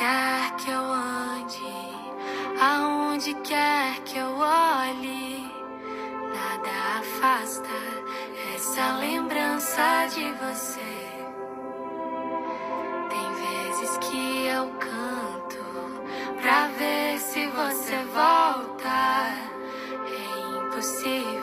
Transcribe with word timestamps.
quer 0.00 0.56
que 0.56 0.70
eu 0.70 0.80
ande, 0.80 1.60
aonde 2.58 3.34
quer 3.44 4.00
que 4.06 4.16
eu 4.16 4.34
olhe, 4.38 5.44
nada 6.34 6.70
afasta 7.00 7.68
essa 8.54 8.96
lembrança 8.96 10.06
de 10.14 10.24
você. 10.42 10.96
Tem 13.10 13.28
vezes 13.44 13.98
que 13.98 14.46
eu 14.46 14.70
canto 14.78 15.64
pra 16.40 16.68
ver 16.78 17.18
se 17.18 17.46
você 17.48 17.96
volta. 18.14 19.34
É 20.06 20.64
impossível, 20.64 21.39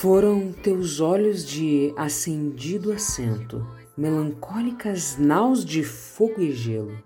Foram 0.00 0.52
teus 0.52 1.00
olhos 1.00 1.42
de 1.42 1.90
acendido 1.96 2.92
assento, 2.92 3.66
melancólicas 3.96 5.16
naus 5.16 5.64
de 5.64 5.82
fogo 5.82 6.42
e 6.42 6.52
gelo. 6.52 7.02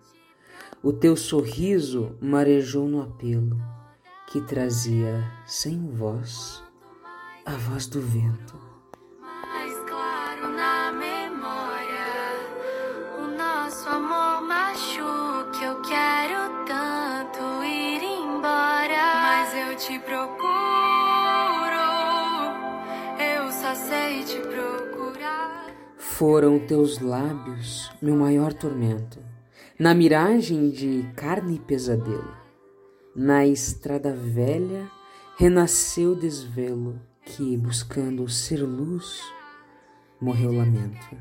O 0.82 0.92
teu 0.92 1.14
sorriso 1.14 2.16
marejou 2.20 2.88
no 2.88 3.00
apelo, 3.00 3.56
que 4.26 4.40
trazia 4.40 5.24
sem 5.46 5.88
voz 5.88 6.64
a 7.46 7.52
voz 7.52 7.86
do 7.86 8.00
vento. 8.00 8.58
Mais 9.20 9.72
claro 9.88 10.48
na 10.48 10.90
memória, 10.90 12.08
o 13.20 13.38
nosso 13.38 13.88
amor 13.88 14.42
machuca. 14.42 15.64
Eu 15.64 15.80
quero 15.82 16.66
tanto 16.66 17.64
ir 17.64 18.02
embora, 18.02 19.14
mas 19.22 19.54
eu 19.54 19.76
te 19.76 19.96
procuro. 20.00 20.49
Sei 23.90 24.22
te 24.24 24.38
procurar. 24.38 25.66
Foram 25.98 26.60
teus 26.60 27.00
lábios 27.00 27.90
meu 28.00 28.14
maior 28.14 28.52
tormento, 28.52 29.18
na 29.76 29.92
miragem 29.92 30.70
de 30.70 31.10
carne 31.16 31.56
e 31.56 31.58
pesadelo. 31.58 32.36
Na 33.16 33.44
estrada 33.44 34.14
velha 34.14 34.88
renasceu 35.36 36.14
desvelo, 36.14 37.00
que, 37.24 37.56
buscando 37.56 38.28
ser 38.28 38.62
luz, 38.62 39.20
morreu 40.20 40.52
lamento. 40.52 41.16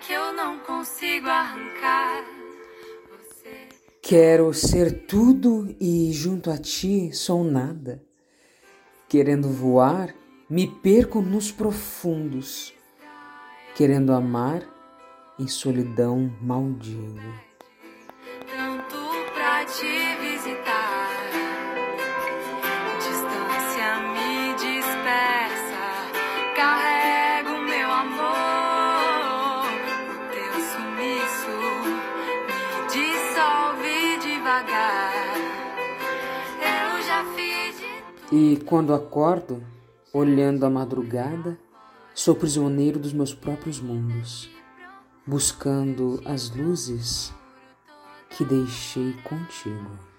Que 0.00 0.12
eu 0.12 0.32
não 0.32 0.58
consigo 0.60 1.28
arrancar 1.28 2.24
você. 3.10 3.68
Quero 4.02 4.52
ser 4.54 5.06
tudo 5.06 5.74
e 5.78 6.10
junto 6.12 6.50
a 6.50 6.56
ti 6.56 7.12
sou 7.12 7.44
nada. 7.44 8.02
Querendo 9.08 9.48
voar, 9.48 10.14
me 10.48 10.66
perco 10.66 11.20
nos 11.20 11.52
profundos. 11.52 12.72
Querendo 13.74 14.12
amar, 14.12 14.62
em 15.38 15.46
solidão 15.46 16.34
maldigo. 16.40 17.20
tanto 18.46 18.96
pra 19.34 19.64
te 19.64 20.16
visitar. 20.20 20.59
Eu 36.60 37.02
já 37.02 37.24
fiz 37.34 37.76
de 37.78 38.02
tudo. 38.28 38.36
E 38.36 38.56
quando 38.64 38.92
acordo, 38.92 39.64
olhando 40.12 40.66
a 40.66 40.70
madrugada, 40.70 41.58
sou 42.14 42.34
prisioneiro 42.34 42.98
dos 42.98 43.12
meus 43.12 43.32
próprios 43.32 43.80
mundos, 43.80 44.50
buscando 45.26 46.20
as 46.24 46.54
luzes 46.54 47.32
que 48.30 48.44
deixei 48.44 49.14
contigo. 49.22 50.09